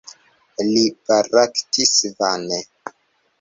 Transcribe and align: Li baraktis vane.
Li 0.69 0.85
baraktis 1.09 1.93
vane. 2.23 2.59